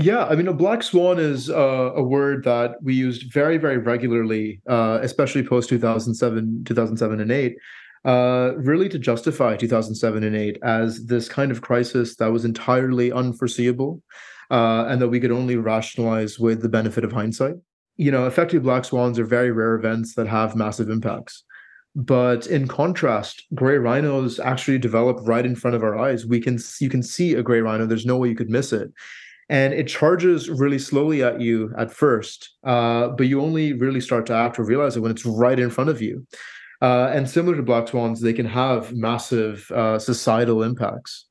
Yeah, 0.00 0.26
I 0.26 0.36
mean, 0.36 0.46
a 0.46 0.52
black 0.52 0.84
swan 0.84 1.18
is 1.18 1.50
uh, 1.50 1.90
a 1.92 2.02
word 2.04 2.44
that 2.44 2.80
we 2.80 2.94
used 2.94 3.32
very, 3.32 3.58
very 3.58 3.78
regularly, 3.78 4.60
uh, 4.68 5.00
especially 5.02 5.42
post 5.42 5.68
2007, 5.70 6.62
2007 6.64 7.20
and 7.20 7.32
8, 7.32 7.56
uh, 8.04 8.52
really 8.58 8.88
to 8.90 8.98
justify 9.00 9.56
2007 9.56 10.22
and 10.22 10.36
8 10.36 10.58
as 10.62 11.06
this 11.06 11.28
kind 11.28 11.50
of 11.50 11.62
crisis 11.62 12.14
that 12.14 12.30
was 12.30 12.44
entirely 12.44 13.10
unforeseeable 13.10 14.00
uh, 14.52 14.84
and 14.86 15.02
that 15.02 15.08
we 15.08 15.18
could 15.18 15.32
only 15.32 15.56
rationalize 15.56 16.38
with 16.38 16.62
the 16.62 16.68
benefit 16.68 17.02
of 17.02 17.10
hindsight. 17.10 17.56
You 17.96 18.12
know, 18.12 18.28
effective 18.28 18.62
black 18.62 18.84
swans 18.84 19.18
are 19.18 19.24
very 19.24 19.50
rare 19.50 19.74
events 19.74 20.14
that 20.14 20.28
have 20.28 20.54
massive 20.54 20.90
impacts. 20.90 21.42
But 21.96 22.46
in 22.46 22.68
contrast, 22.68 23.42
gray 23.52 23.78
rhinos 23.78 24.38
actually 24.38 24.78
develop 24.78 25.18
right 25.22 25.44
in 25.44 25.56
front 25.56 25.74
of 25.74 25.82
our 25.82 25.98
eyes. 25.98 26.24
We 26.24 26.38
can 26.38 26.60
you 26.78 26.88
can 26.88 27.02
see 27.02 27.34
a 27.34 27.42
gray 27.42 27.60
rhino. 27.60 27.84
There's 27.86 28.06
no 28.06 28.16
way 28.16 28.28
you 28.28 28.36
could 28.36 28.50
miss 28.50 28.72
it, 28.72 28.92
and 29.48 29.72
it 29.72 29.88
charges 29.88 30.50
really 30.50 30.78
slowly 30.78 31.22
at 31.22 31.40
you 31.40 31.72
at 31.78 31.90
first. 31.90 32.56
Uh, 32.64 33.08
but 33.08 33.26
you 33.26 33.40
only 33.40 33.72
really 33.72 34.00
start 34.00 34.26
to 34.26 34.34
act 34.34 34.58
or 34.58 34.64
realize 34.64 34.96
it 34.96 35.00
when 35.00 35.10
it's 35.10 35.24
right 35.24 35.58
in 35.58 35.70
front 35.70 35.90
of 35.90 36.02
you. 36.02 36.26
Uh, 36.80 37.10
and 37.12 37.28
similar 37.28 37.56
to 37.56 37.62
black 37.62 37.88
swans, 37.88 38.20
they 38.20 38.32
can 38.32 38.46
have 38.46 38.94
massive 38.94 39.70
uh, 39.72 39.98
societal 39.98 40.62
impacts. 40.62 41.26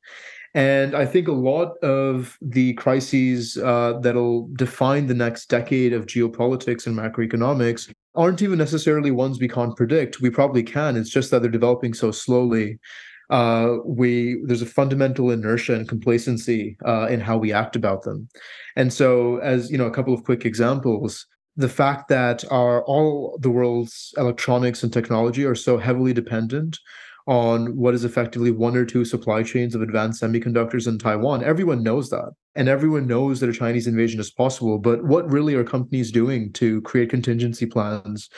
And 0.54 0.96
I 0.96 1.06
think 1.06 1.28
a 1.28 1.34
lot 1.34 1.78
of 1.84 2.38
the 2.42 2.74
crises 2.74 3.58
uh, 3.58 4.00
that'll 4.02 4.50
define 4.54 5.06
the 5.06 5.14
next 5.14 5.50
decade 5.50 5.94
of 5.94 6.08
geopolitics 6.08 6.88
and 6.88 6.98
macroeconomics 6.98 7.94
aren't 8.16 8.42
even 8.42 8.58
necessarily 8.58 9.12
ones 9.12 9.40
we 9.40 9.48
can't 9.48 9.78
predict. 9.78 10.20
We 10.20 10.32
probably 10.32 10.64
can. 10.64 10.98
It's 10.98 11.12
just 11.12 11.30
that 11.30 11.44
they're 11.44 11.52
developing 11.52 11.94
so 11.94 12.10
slowly. 12.12 12.80
Uh, 13.29 13.77
we 13.86 14.41
there's 14.46 14.62
a 14.62 14.65
fundamental 14.65 15.31
inertia 15.31 15.74
and 15.74 15.89
complacency 15.89 16.77
uh, 16.86 17.07
in 17.07 17.19
how 17.19 17.38
we 17.38 17.51
act 17.51 17.75
about 17.75 18.03
them, 18.03 18.27
and 18.75 18.93
so 18.93 19.38
as 19.38 19.69
you 19.69 19.77
know, 19.77 19.86
a 19.86 19.91
couple 19.91 20.13
of 20.13 20.24
quick 20.24 20.46
examples 20.46 21.25
the 21.57 21.67
fact 21.67 22.07
that 22.07 22.46
our 22.51 22.84
all 22.84 23.38
the 23.41 23.50
world's 23.50 24.13
electronics 24.17 24.84
and 24.84 24.93
technology 24.93 25.43
are 25.43 25.55
so 25.55 25.77
heavily 25.77 26.13
dependent 26.13 26.79
on 27.25 27.75
what 27.75 27.93
is 27.93 28.05
effectively 28.05 28.51
one 28.51 28.77
or 28.77 28.86
two 28.86 29.03
supply 29.03 29.43
chains 29.43 29.75
of 29.75 29.81
advanced 29.81 30.22
semiconductors 30.22 30.88
in 30.88 30.98
Taiwan. 30.98 31.43
Everyone 31.43 31.84
knows 31.84 32.10
that. 32.10 32.31
And 32.55 32.69
everyone 32.69 33.05
knows 33.05 33.39
that 33.39 33.50
a 33.50 33.53
Chinese 33.53 33.86
invasion 33.86 34.19
is 34.19 34.31
possible. 34.31 34.79
But 34.79 35.03
what 35.03 35.29
really 35.29 35.53
are 35.55 35.63
companies 35.63 36.12
doing 36.12 36.53
to 36.53 36.81
create 36.84 37.10
contingency 37.10 37.65
plans 37.65 38.29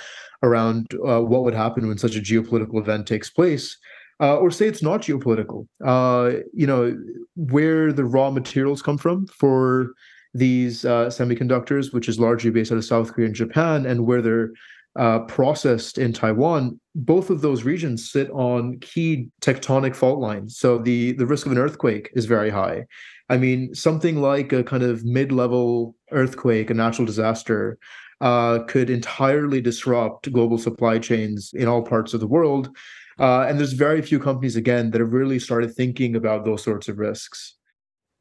around 0.41 0.87
uh, 1.07 1.21
what 1.21 1.43
would 1.43 1.53
happen 1.53 1.87
when 1.87 1.99
such 1.99 2.15
a 2.15 2.19
geopolitical 2.19 2.79
event 2.79 3.07
takes 3.07 3.29
place? 3.29 3.77
Uh, 4.21 4.37
or 4.37 4.51
say 4.51 4.67
it's 4.67 4.83
not 4.83 5.01
geopolitical. 5.01 5.65
Uh, 5.83 6.41
you 6.53 6.67
know, 6.67 6.97
where 7.35 7.93
the 7.93 8.03
raw 8.03 8.29
materials 8.29 8.81
come 8.81 8.97
from 8.97 9.25
for 9.27 9.93
these 10.33 10.83
uh, 10.83 11.05
semiconductors, 11.05 11.93
which 11.93 12.09
is 12.09 12.19
largely 12.19 12.51
based 12.51 12.71
out 12.71 12.77
of 12.77 12.85
South 12.85 13.13
Korea 13.13 13.27
and 13.27 13.35
Japan, 13.35 13.85
and 13.85 14.05
where 14.05 14.21
they're 14.21 14.51
uh, 14.97 15.19
processed 15.19 15.97
in 15.97 16.11
Taiwan, 16.11 16.79
both 16.95 17.29
of 17.29 17.41
those 17.41 17.63
regions 17.63 18.11
sit 18.11 18.29
on 18.31 18.77
key 18.79 19.29
tectonic 19.41 19.95
fault 19.95 20.19
lines. 20.19 20.57
So 20.57 20.77
the 20.77 21.13
the 21.13 21.25
risk 21.25 21.45
of 21.45 21.51
an 21.51 21.57
earthquake 21.57 22.09
is 22.13 22.25
very 22.25 22.49
high. 22.49 22.85
I 23.29 23.37
mean, 23.37 23.73
something 23.73 24.17
like 24.17 24.51
a 24.51 24.63
kind 24.63 24.83
of 24.83 25.05
mid-level 25.05 25.95
earthquake, 26.11 26.69
a 26.69 26.73
natural 26.73 27.05
disaster, 27.05 27.77
uh, 28.21 28.59
could 28.67 28.89
entirely 28.89 29.61
disrupt 29.61 30.31
global 30.33 30.57
supply 30.57 30.99
chains 30.99 31.51
in 31.53 31.67
all 31.67 31.83
parts 31.83 32.13
of 32.13 32.19
the 32.19 32.27
world. 32.27 32.75
Uh, 33.19 33.45
and 33.47 33.59
there's 33.59 33.73
very 33.73 34.01
few 34.01 34.19
companies, 34.19 34.55
again, 34.55 34.91
that 34.91 35.01
have 35.01 35.13
really 35.13 35.39
started 35.39 35.75
thinking 35.75 36.15
about 36.15 36.45
those 36.45 36.63
sorts 36.63 36.87
of 36.87 36.97
risks. 36.97 37.55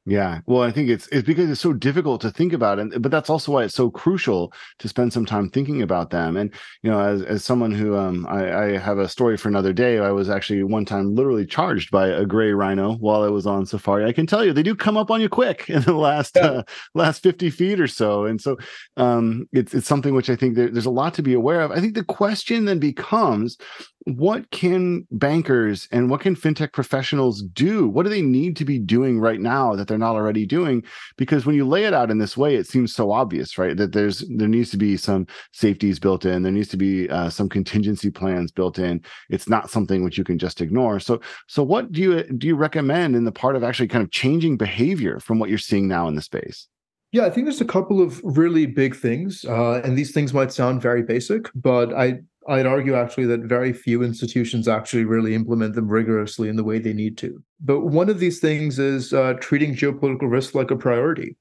Yeah. 0.09 0.40
Well, 0.47 0.62
I 0.62 0.71
think 0.71 0.88
it's 0.88 1.07
it's 1.09 1.26
because 1.26 1.50
it's 1.50 1.61
so 1.61 1.75
difficult 1.75 2.23
to 2.23 2.31
think 2.31 2.55
about 2.55 2.78
and 2.78 3.02
but 3.02 3.11
that's 3.11 3.28
also 3.28 3.52
why 3.52 3.64
it's 3.64 3.75
so 3.75 3.90
crucial 3.90 4.55
to 4.78 4.88
spend 4.88 5.12
some 5.12 5.26
time 5.26 5.50
thinking 5.50 5.83
about 5.83 6.09
them. 6.09 6.35
And 6.38 6.50
you 6.83 6.90
know, 6.90 6.99
as 6.99 7.21
as 7.23 7.45
someone 7.45 7.73
who 7.73 7.95
um 7.95 8.26
I, 8.26 8.71
I 8.71 8.78
have 8.78 8.97
a 8.97 9.07
story 9.07 9.37
for 9.37 9.49
another 9.49 9.75
day, 9.75 9.99
I 9.99 10.11
was 10.11 10.31
actually 10.31 10.62
one 10.62 10.87
time 10.87 11.14
literally 11.14 11.45
charged 11.45 11.90
by 11.90 12.09
a 12.09 12.25
gray 12.25 12.52
rhino 12.52 12.95
while 12.95 13.23
I 13.23 13.28
was 13.28 13.47
on 13.47 13.67
safari. 13.67 14.07
I 14.07 14.14
can 14.14 14.26
tell 14.26 14.43
you 14.43 14.55
they 14.55 14.62
do 14.62 14.75
come 14.75 14.97
up 14.97 15.11
on 15.11 15.21
you 15.21 15.28
quick 15.28 15.69
in 15.69 15.83
the 15.83 15.93
last 15.93 16.37
yeah. 16.37 16.47
uh, 16.47 16.62
last 16.95 17.23
50 17.23 17.50
feet 17.50 17.78
or 17.78 17.87
so. 17.88 18.25
And 18.25 18.40
so 18.40 18.57
um 18.97 19.47
it's 19.52 19.75
it's 19.75 19.87
something 19.87 20.14
which 20.14 20.31
I 20.31 20.37
think 20.37 20.55
there, 20.55 20.71
there's 20.71 20.87
a 20.87 20.90
lot 20.90 21.12
to 21.14 21.23
be 21.23 21.35
aware 21.35 21.61
of. 21.61 21.71
I 21.71 21.81
think 21.81 21.95
the 21.95 22.05
question 22.05 22.64
then 22.64 22.78
becomes 22.78 23.59
what 24.05 24.50
can 24.50 25.07
bankers 25.11 25.88
and 25.90 26.11
what 26.11 26.21
can 26.21 26.35
fintech 26.35 26.73
professionals 26.73 27.43
do? 27.43 27.88
What 27.88 28.05
do 28.05 28.11
they 28.11 28.23
need 28.23 28.57
to 28.57 28.64
be 28.64 28.78
doing 28.78 29.21
right 29.21 29.40
now 29.40 29.75
that 29.75 29.88
they're 29.88 29.99
not 29.99 30.14
already 30.14 30.47
doing? 30.47 30.83
Because 31.17 31.45
when 31.45 31.55
you 31.55 31.67
lay 31.67 31.85
it 31.85 31.95
out 31.95 32.11
in 32.11 32.19
this 32.19 32.37
way, 32.37 32.55
it 32.55 32.67
seems 32.67 32.95
so 32.95 33.11
obvious, 33.11 33.59
right? 33.59 33.76
That 33.76 33.93
there's 33.93 34.25
there 34.37 34.49
needs 34.49 34.71
to 34.71 34.76
be 34.76 34.97
some 34.97 35.26
safeties 35.52 35.99
built 35.99 36.25
in, 36.25 36.43
there 36.43 36.52
needs 36.52 36.69
to 36.69 36.76
be 36.76 37.09
uh, 37.11 37.31
some 37.31 37.49
contingency 37.49 38.11
plans 38.11 38.50
built 38.50 38.78
in. 38.78 39.02
It's 39.28 39.49
not 39.49 39.71
something 39.71 40.05
which 40.05 40.17
you 40.17 40.25
can 40.25 40.38
just 40.38 40.61
ignore. 40.61 41.00
So, 41.00 41.21
so 41.47 41.62
what 41.62 41.93
do 41.93 42.00
you 42.00 42.23
do 42.23 42.47
you 42.47 42.57
recommend 42.57 43.17
in 43.17 43.25
the 43.25 43.33
part 43.33 43.57
of 43.57 43.64
actually 43.64 43.88
kind 43.88 44.05
of 44.05 44.11
changing 44.11 44.57
behavior 44.57 45.21
from 45.21 45.38
what 45.38 45.49
you're 45.49 45.59
seeing 45.59 45.88
now 45.88 46.09
in 46.09 46.14
the 46.14 46.23
space? 46.23 46.69
Yeah, 47.11 47.25
I 47.25 47.31
think 47.31 47.47
there's 47.47 47.62
a 47.62 47.67
couple 47.67 48.02
of 48.02 48.21
really 48.23 48.67
big 48.67 48.95
things, 48.95 49.45
uh, 49.47 49.81
and 49.83 49.97
these 49.97 50.12
things 50.12 50.35
might 50.35 50.52
sound 50.52 50.83
very 50.83 51.02
basic, 51.02 51.50
but 51.55 51.95
I 51.95 52.21
I'd 52.49 52.67
argue 52.67 52.95
actually 52.95 53.26
that 53.26 53.40
very 53.40 53.73
few 53.73 54.02
institutions 54.02 54.69
actually 54.69 55.05
really 55.05 55.35
implement 55.35 55.75
them 55.75 55.88
rigorously 55.88 56.49
in 56.49 56.57
the 56.57 56.64
way 56.64 56.78
they 56.78 56.95
need 56.95 57.19
to. 57.19 57.43
But 57.61 57.81
one 57.81 58.09
of 58.09 58.21
these 58.21 58.40
things 58.40 58.78
is 58.78 59.12
uh, 59.12 59.35
treating 59.35 59.75
geopolitical 59.75 60.31
risk 60.31 60.55
like 60.55 60.71
a 60.71 60.76
priority. 60.76 61.37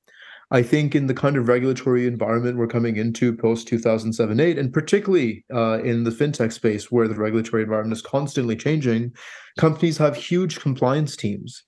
I 0.50 0.64
think 0.64 0.96
in 0.96 1.08
the 1.08 1.14
kind 1.14 1.36
of 1.36 1.48
regulatory 1.48 2.08
environment 2.08 2.58
we're 2.58 2.68
coming 2.68 2.96
into 2.96 3.36
post 3.36 3.68
2007 3.68 4.40
8, 4.40 4.58
and 4.58 4.72
particularly 4.72 5.44
uh, 5.54 5.80
in 5.84 6.04
the 6.04 6.12
fintech 6.12 6.54
space 6.54 6.90
where 6.90 7.08
the 7.08 7.16
regulatory 7.16 7.64
environment 7.64 7.98
is 7.98 8.02
constantly 8.02 8.56
changing, 8.56 9.14
companies 9.58 9.98
have 9.98 10.16
huge 10.16 10.60
compliance 10.60 11.18
teams. 11.18 11.64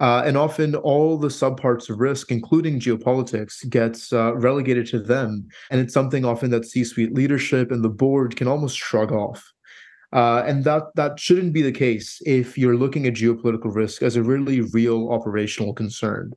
Uh, 0.00 0.22
and 0.24 0.36
often 0.36 0.74
all 0.74 1.16
the 1.16 1.28
subparts 1.28 1.88
of 1.88 2.00
risk, 2.00 2.30
including 2.30 2.80
geopolitics, 2.80 3.68
gets 3.68 4.12
uh, 4.12 4.34
relegated 4.34 4.86
to 4.86 4.98
them. 4.98 5.46
And 5.70 5.80
it's 5.80 5.94
something 5.94 6.24
often 6.24 6.50
that 6.50 6.66
C-suite 6.66 7.14
leadership 7.14 7.70
and 7.70 7.84
the 7.84 7.88
board 7.88 8.36
can 8.36 8.48
almost 8.48 8.76
shrug 8.76 9.12
off. 9.12 9.52
Uh, 10.12 10.44
and 10.46 10.62
that 10.62 10.84
that 10.94 11.18
shouldn't 11.18 11.52
be 11.52 11.62
the 11.62 11.72
case 11.72 12.20
if 12.24 12.56
you're 12.56 12.76
looking 12.76 13.04
at 13.04 13.14
geopolitical 13.14 13.74
risk 13.74 14.00
as 14.00 14.14
a 14.14 14.22
really 14.22 14.60
real 14.60 15.10
operational 15.10 15.74
concern. 15.74 16.32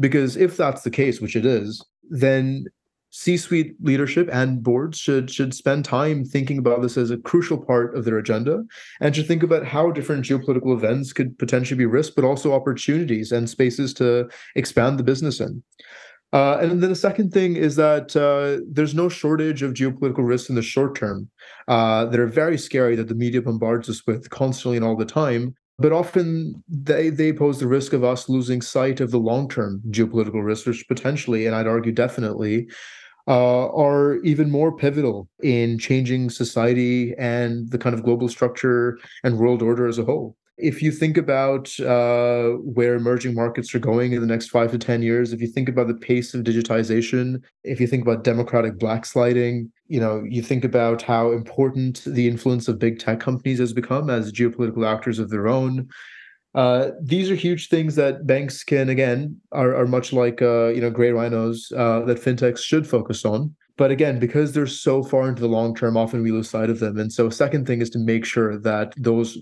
Because 0.00 0.36
if 0.36 0.56
that's 0.56 0.82
the 0.82 0.90
case, 0.90 1.20
which 1.20 1.36
it 1.36 1.46
is, 1.46 1.84
then 2.08 2.66
C-suite 3.10 3.74
leadership 3.82 4.28
and 4.32 4.62
boards 4.62 4.98
should 4.98 5.30
should 5.30 5.52
spend 5.52 5.84
time 5.84 6.24
thinking 6.24 6.58
about 6.58 6.80
this 6.80 6.96
as 6.96 7.10
a 7.10 7.18
crucial 7.18 7.58
part 7.58 7.96
of 7.96 8.04
their 8.04 8.18
agenda 8.18 8.62
and 9.00 9.14
should 9.14 9.26
think 9.26 9.42
about 9.42 9.66
how 9.66 9.90
different 9.90 10.24
geopolitical 10.24 10.72
events 10.72 11.12
could 11.12 11.36
potentially 11.38 11.78
be 11.78 11.86
risks, 11.86 12.14
but 12.14 12.24
also 12.24 12.52
opportunities 12.52 13.32
and 13.32 13.50
spaces 13.50 13.92
to 13.94 14.28
expand 14.54 14.98
the 14.98 15.04
business 15.04 15.40
in. 15.40 15.62
Uh, 16.32 16.58
and 16.60 16.80
then 16.80 16.90
the 16.90 16.96
second 16.96 17.32
thing 17.32 17.56
is 17.56 17.74
that 17.74 18.14
uh, 18.14 18.64
there's 18.70 18.94
no 18.94 19.08
shortage 19.08 19.62
of 19.62 19.74
geopolitical 19.74 20.26
risks 20.26 20.48
in 20.48 20.54
the 20.54 20.62
short 20.62 20.94
term 20.94 21.28
uh, 21.66 22.04
that 22.04 22.20
are 22.20 22.26
very 22.28 22.56
scary 22.56 22.94
that 22.94 23.08
the 23.08 23.14
media 23.14 23.42
bombards 23.42 23.88
us 23.88 24.06
with 24.06 24.30
constantly 24.30 24.76
and 24.76 24.86
all 24.86 24.96
the 24.96 25.04
time. 25.04 25.54
But 25.80 25.92
often 25.92 26.62
they, 26.68 27.08
they 27.08 27.32
pose 27.32 27.58
the 27.58 27.66
risk 27.66 27.94
of 27.94 28.04
us 28.04 28.28
losing 28.28 28.60
sight 28.60 29.00
of 29.00 29.10
the 29.10 29.18
long 29.18 29.48
term 29.48 29.82
geopolitical 29.88 30.44
risks, 30.44 30.66
which 30.66 30.86
potentially, 30.86 31.46
and 31.46 31.56
I'd 31.56 31.66
argue 31.66 31.90
definitely, 31.90 32.68
uh, 33.30 33.68
are 33.68 34.16
even 34.24 34.50
more 34.50 34.76
pivotal 34.76 35.28
in 35.40 35.78
changing 35.78 36.28
society 36.28 37.14
and 37.16 37.70
the 37.70 37.78
kind 37.78 37.94
of 37.94 38.02
global 38.02 38.28
structure 38.28 38.98
and 39.22 39.38
world 39.38 39.62
order 39.62 39.86
as 39.86 39.98
a 39.98 40.04
whole. 40.04 40.36
If 40.58 40.82
you 40.82 40.90
think 40.90 41.16
about 41.16 41.78
uh, 41.80 42.48
where 42.76 42.96
emerging 42.96 43.34
markets 43.34 43.72
are 43.72 43.78
going 43.78 44.12
in 44.12 44.20
the 44.20 44.26
next 44.26 44.48
five 44.48 44.72
to 44.72 44.78
10 44.78 45.02
years, 45.02 45.32
if 45.32 45.40
you 45.40 45.46
think 45.46 45.68
about 45.68 45.86
the 45.86 45.94
pace 45.94 46.34
of 46.34 46.42
digitization, 46.42 47.40
if 47.62 47.80
you 47.80 47.86
think 47.86 48.02
about 48.02 48.24
democratic 48.24 48.78
backsliding, 48.80 49.70
you 49.86 50.00
know, 50.00 50.24
you 50.28 50.42
think 50.42 50.64
about 50.64 51.00
how 51.00 51.30
important 51.30 52.02
the 52.04 52.26
influence 52.26 52.66
of 52.66 52.80
big 52.80 52.98
tech 52.98 53.20
companies 53.20 53.60
has 53.60 53.72
become 53.72 54.10
as 54.10 54.32
geopolitical 54.32 54.84
actors 54.84 55.20
of 55.20 55.30
their 55.30 55.46
own, 55.46 55.88
Uh, 56.54 56.90
these 57.00 57.30
are 57.30 57.36
huge 57.36 57.68
things 57.68 57.94
that 57.94 58.26
banks 58.26 58.64
can 58.64 58.88
again 58.88 59.40
are, 59.52 59.74
are 59.74 59.86
much 59.86 60.12
like 60.12 60.42
uh, 60.42 60.68
you 60.68 60.80
know 60.80 60.90
gray 60.90 61.12
rhinos 61.12 61.72
uh, 61.76 62.00
that 62.00 62.18
fintechs 62.20 62.58
should 62.58 62.88
focus 62.88 63.24
on. 63.24 63.54
But 63.76 63.90
again, 63.90 64.18
because 64.18 64.52
they're 64.52 64.66
so 64.66 65.02
far 65.02 65.28
into 65.28 65.40
the 65.40 65.48
long 65.48 65.74
term, 65.74 65.96
often 65.96 66.22
we 66.22 66.32
lose 66.32 66.50
sight 66.50 66.68
of 66.68 66.80
them. 66.80 66.98
And 66.98 67.10
so, 67.10 67.30
second 67.30 67.66
thing 67.66 67.80
is 67.80 67.88
to 67.90 67.98
make 67.98 68.24
sure 68.24 68.58
that 68.58 68.92
those 68.96 69.38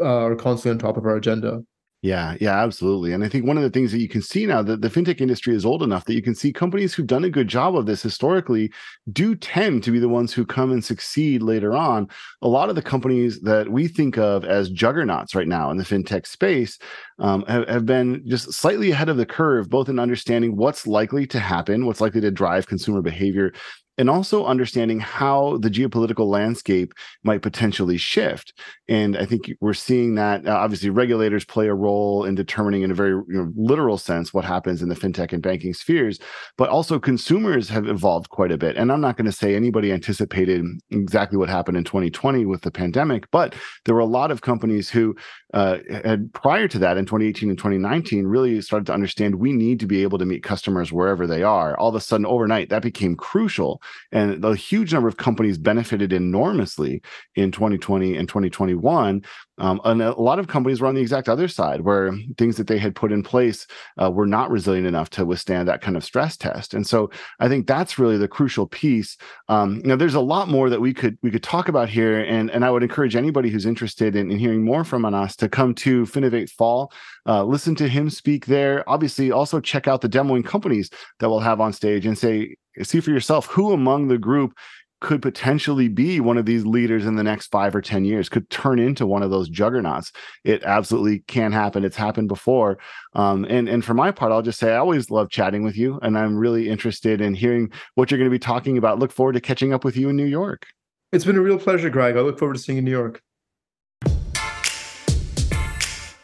uh, 0.00 0.04
are 0.04 0.36
constantly 0.36 0.70
on 0.70 0.78
top 0.78 0.96
of 0.96 1.04
our 1.04 1.16
agenda. 1.16 1.60
Yeah, 2.00 2.36
yeah, 2.40 2.62
absolutely. 2.62 3.12
And 3.12 3.24
I 3.24 3.28
think 3.28 3.44
one 3.44 3.56
of 3.56 3.64
the 3.64 3.70
things 3.70 3.90
that 3.90 3.98
you 3.98 4.08
can 4.08 4.22
see 4.22 4.46
now 4.46 4.62
that 4.62 4.82
the 4.82 4.88
fintech 4.88 5.20
industry 5.20 5.56
is 5.56 5.66
old 5.66 5.82
enough 5.82 6.04
that 6.04 6.14
you 6.14 6.22
can 6.22 6.34
see 6.36 6.52
companies 6.52 6.94
who've 6.94 7.08
done 7.08 7.24
a 7.24 7.30
good 7.30 7.48
job 7.48 7.76
of 7.76 7.86
this 7.86 8.02
historically 8.02 8.70
do 9.10 9.34
tend 9.34 9.82
to 9.82 9.90
be 9.90 9.98
the 9.98 10.08
ones 10.08 10.32
who 10.32 10.46
come 10.46 10.70
and 10.70 10.84
succeed 10.84 11.42
later 11.42 11.74
on. 11.74 12.06
A 12.40 12.46
lot 12.46 12.68
of 12.68 12.76
the 12.76 12.82
companies 12.82 13.40
that 13.40 13.68
we 13.68 13.88
think 13.88 14.16
of 14.16 14.44
as 14.44 14.70
juggernauts 14.70 15.34
right 15.34 15.48
now 15.48 15.72
in 15.72 15.76
the 15.76 15.82
fintech 15.82 16.24
space 16.28 16.78
um, 17.18 17.44
have, 17.48 17.68
have 17.68 17.84
been 17.86 18.22
just 18.28 18.52
slightly 18.52 18.92
ahead 18.92 19.08
of 19.08 19.16
the 19.16 19.26
curve, 19.26 19.68
both 19.68 19.88
in 19.88 19.98
understanding 19.98 20.54
what's 20.56 20.86
likely 20.86 21.26
to 21.26 21.40
happen, 21.40 21.84
what's 21.84 22.00
likely 22.00 22.20
to 22.20 22.30
drive 22.30 22.68
consumer 22.68 23.02
behavior, 23.02 23.52
and 23.98 24.08
also 24.08 24.46
understanding 24.46 25.00
how 25.00 25.58
the 25.58 25.68
geopolitical 25.68 26.26
landscape 26.26 26.94
might 27.24 27.42
potentially 27.42 27.96
shift. 27.96 28.52
And 28.88 29.18
I 29.18 29.26
think 29.26 29.50
we're 29.60 29.74
seeing 29.74 30.14
that 30.14 30.46
uh, 30.46 30.52
obviously 30.52 30.88
regulators 30.88 31.44
play 31.44 31.66
a 31.66 31.74
role 31.74 32.24
in 32.24 32.36
determining, 32.36 32.82
in 32.82 32.92
a 32.92 32.94
very 32.94 33.10
you 33.10 33.24
know, 33.28 33.52
literal 33.56 33.98
sense, 33.98 34.32
what 34.32 34.44
happens 34.44 34.82
in 34.82 34.88
the 34.88 34.94
fintech 34.94 35.32
and 35.32 35.42
banking 35.42 35.74
spheres. 35.74 36.20
But 36.56 36.68
also, 36.68 36.98
consumers 36.98 37.68
have 37.68 37.88
evolved 37.88 38.30
quite 38.30 38.52
a 38.52 38.58
bit. 38.58 38.76
And 38.76 38.92
I'm 38.92 39.00
not 39.00 39.16
going 39.16 39.26
to 39.26 39.32
say 39.32 39.56
anybody 39.56 39.92
anticipated 39.92 40.64
exactly 40.90 41.36
what 41.36 41.48
happened 41.48 41.76
in 41.76 41.84
2020 41.84 42.46
with 42.46 42.62
the 42.62 42.70
pandemic, 42.70 43.28
but 43.32 43.54
there 43.84 43.94
were 43.94 44.00
a 44.00 44.06
lot 44.06 44.30
of 44.30 44.42
companies 44.42 44.88
who 44.88 45.16
uh, 45.54 45.78
had 45.90 46.32
prior 46.32 46.68
to 46.68 46.78
that 46.78 46.96
in 46.96 47.04
2018 47.04 47.48
and 47.48 47.58
2019 47.58 48.26
really 48.26 48.60
started 48.60 48.86
to 48.86 48.92
understand 48.92 49.34
we 49.34 49.52
need 49.52 49.80
to 49.80 49.86
be 49.86 50.02
able 50.02 50.18
to 50.18 50.24
meet 50.24 50.42
customers 50.42 50.92
wherever 50.92 51.26
they 51.26 51.42
are. 51.42 51.76
All 51.78 51.88
of 51.88 51.94
a 51.94 52.00
sudden, 52.00 52.26
overnight, 52.26 52.68
that 52.68 52.82
became 52.82 53.16
crucial 53.16 53.82
and 54.12 54.44
a 54.44 54.54
huge 54.54 54.92
number 54.92 55.08
of 55.08 55.16
companies 55.16 55.58
benefited 55.58 56.12
enormously 56.12 57.02
in 57.34 57.50
2020 57.50 58.16
and 58.16 58.28
2021 58.28 59.22
um, 59.58 59.80
and 59.84 60.02
a 60.02 60.20
lot 60.20 60.38
of 60.38 60.48
companies 60.48 60.80
were 60.80 60.88
on 60.88 60.94
the 60.94 61.00
exact 61.00 61.28
other 61.28 61.48
side, 61.48 61.82
where 61.82 62.12
things 62.36 62.56
that 62.56 62.66
they 62.66 62.78
had 62.78 62.94
put 62.94 63.12
in 63.12 63.22
place 63.22 63.66
uh, 64.00 64.10
were 64.10 64.26
not 64.26 64.50
resilient 64.50 64.86
enough 64.86 65.10
to 65.10 65.24
withstand 65.24 65.68
that 65.68 65.80
kind 65.80 65.96
of 65.96 66.04
stress 66.04 66.36
test. 66.36 66.74
And 66.74 66.86
so 66.86 67.10
I 67.40 67.48
think 67.48 67.66
that's 67.66 67.98
really 67.98 68.18
the 68.18 68.28
crucial 68.28 68.66
piece. 68.66 69.16
Um, 69.48 69.80
know, 69.84 69.96
there's 69.96 70.14
a 70.14 70.20
lot 70.20 70.48
more 70.48 70.70
that 70.70 70.80
we 70.80 70.94
could 70.94 71.18
we 71.22 71.30
could 71.30 71.42
talk 71.42 71.68
about 71.68 71.88
here, 71.88 72.20
and 72.20 72.50
and 72.50 72.64
I 72.64 72.70
would 72.70 72.82
encourage 72.82 73.16
anybody 73.16 73.50
who's 73.50 73.66
interested 73.66 74.16
in, 74.16 74.30
in 74.30 74.38
hearing 74.38 74.64
more 74.64 74.84
from 74.84 75.02
Manas 75.02 75.36
to 75.36 75.48
come 75.48 75.74
to 75.76 76.04
Finovate 76.04 76.50
Fall, 76.50 76.92
uh, 77.26 77.44
listen 77.44 77.74
to 77.76 77.88
him 77.88 78.10
speak 78.10 78.46
there. 78.46 78.88
Obviously, 78.88 79.30
also 79.30 79.60
check 79.60 79.88
out 79.88 80.00
the 80.00 80.08
demoing 80.08 80.44
companies 80.44 80.90
that 81.18 81.28
we'll 81.28 81.40
have 81.40 81.60
on 81.60 81.72
stage 81.72 82.06
and 82.06 82.16
say 82.16 82.56
see 82.82 83.00
for 83.00 83.10
yourself 83.10 83.46
who 83.46 83.72
among 83.72 84.08
the 84.08 84.18
group 84.18 84.52
could 85.00 85.22
potentially 85.22 85.88
be 85.88 86.20
one 86.20 86.38
of 86.38 86.46
these 86.46 86.66
leaders 86.66 87.06
in 87.06 87.16
the 87.16 87.22
next 87.22 87.46
five 87.48 87.74
or 87.74 87.80
10 87.80 88.04
years, 88.04 88.28
could 88.28 88.48
turn 88.50 88.78
into 88.78 89.06
one 89.06 89.22
of 89.22 89.30
those 89.30 89.48
juggernauts. 89.48 90.12
It 90.44 90.62
absolutely 90.64 91.20
can 91.20 91.52
happen. 91.52 91.84
It's 91.84 91.96
happened 91.96 92.28
before. 92.28 92.78
Um, 93.14 93.44
and, 93.44 93.68
and 93.68 93.84
for 93.84 93.94
my 93.94 94.10
part, 94.10 94.32
I'll 94.32 94.42
just 94.42 94.58
say 94.58 94.72
I 94.72 94.78
always 94.78 95.10
love 95.10 95.30
chatting 95.30 95.62
with 95.62 95.76
you, 95.76 95.98
and 96.02 96.18
I'm 96.18 96.36
really 96.36 96.68
interested 96.68 97.20
in 97.20 97.34
hearing 97.34 97.70
what 97.94 98.10
you're 98.10 98.18
going 98.18 98.30
to 98.30 98.34
be 98.34 98.38
talking 98.38 98.78
about. 98.78 98.98
Look 98.98 99.12
forward 99.12 99.34
to 99.34 99.40
catching 99.40 99.72
up 99.72 99.84
with 99.84 99.96
you 99.96 100.08
in 100.08 100.16
New 100.16 100.24
York. 100.24 100.66
It's 101.12 101.24
been 101.24 101.36
a 101.36 101.42
real 101.42 101.58
pleasure, 101.58 101.90
Greg. 101.90 102.16
I 102.16 102.20
look 102.20 102.38
forward 102.38 102.54
to 102.54 102.60
seeing 102.60 102.76
you 102.76 102.80
in 102.80 102.84
New 102.84 102.90
York. 102.90 103.22